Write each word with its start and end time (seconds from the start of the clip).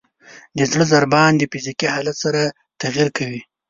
د 0.57 0.59
زړه 0.71 0.85
ضربان 0.93 1.31
د 1.37 1.43
فزیکي 1.51 1.87
حالت 1.93 2.15
سره 2.23 2.41
تغیر 2.81 3.07
کوي. 3.17 3.41